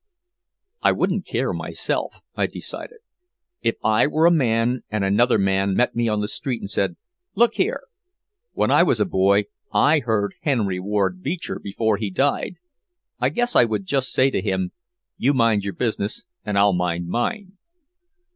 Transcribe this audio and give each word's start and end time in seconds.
"I 0.81 0.93
wouldn't 0.93 1.27
care 1.27 1.53
myself," 1.53 2.21
I 2.33 2.47
decided. 2.47 3.01
"If 3.61 3.75
I 3.83 4.07
were 4.07 4.25
a 4.25 4.31
man 4.31 4.81
and 4.89 5.03
another 5.03 5.37
man 5.37 5.75
met 5.75 5.95
me 5.95 6.07
on 6.07 6.21
the 6.21 6.27
street 6.27 6.59
and 6.59 6.67
said, 6.67 6.95
'Look 7.35 7.53
here. 7.53 7.81
When 8.53 8.71
I 8.71 8.81
was 8.81 8.99
a 8.99 9.05
boy 9.05 9.43
I 9.71 9.99
heard 9.99 10.33
Henry 10.41 10.79
Ward 10.79 11.21
Beecher 11.21 11.59
before 11.59 11.97
he 11.97 12.09
died,' 12.09 12.55
I 13.19 13.29
guess 13.29 13.55
I 13.55 13.65
would 13.65 13.85
just 13.85 14.11
say 14.11 14.31
to 14.31 14.41
him, 14.41 14.71
'You 15.17 15.35
mind 15.35 15.63
your 15.63 15.73
business 15.75 16.25
and 16.43 16.57
I'll 16.57 16.73
mind 16.73 17.07
mine.'" 17.07 17.59